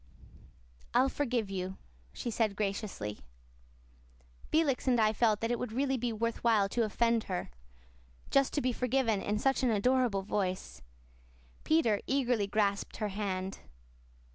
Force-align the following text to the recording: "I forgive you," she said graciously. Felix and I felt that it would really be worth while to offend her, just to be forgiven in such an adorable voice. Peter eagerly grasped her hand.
"I 0.95 1.07
forgive 1.09 1.51
you," 1.51 1.77
she 2.11 2.31
said 2.31 2.55
graciously. 2.55 3.19
Felix 4.49 4.87
and 4.87 4.99
I 4.99 5.13
felt 5.13 5.41
that 5.41 5.51
it 5.51 5.59
would 5.59 5.71
really 5.71 5.95
be 5.95 6.11
worth 6.11 6.43
while 6.43 6.67
to 6.69 6.83
offend 6.83 7.25
her, 7.25 7.51
just 8.31 8.51
to 8.53 8.61
be 8.61 8.73
forgiven 8.73 9.21
in 9.21 9.37
such 9.37 9.61
an 9.61 9.69
adorable 9.69 10.23
voice. 10.23 10.81
Peter 11.63 12.01
eagerly 12.07 12.47
grasped 12.47 12.97
her 12.97 13.09
hand. 13.09 13.59